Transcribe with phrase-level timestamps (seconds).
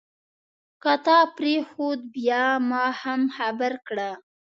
[0.81, 4.09] که تا پرېښود بیا ما هم خبر کړه.